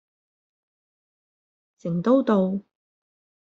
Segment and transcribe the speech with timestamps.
[1.77, 2.59] 成都道